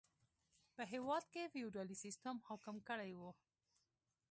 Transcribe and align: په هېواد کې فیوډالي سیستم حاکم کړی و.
په 0.75 0.83
هېواد 0.91 1.23
کې 1.33 1.51
فیوډالي 1.53 1.95
سیستم 2.03 2.35
حاکم 2.47 2.75
کړی 2.89 3.11
و. 3.19 3.21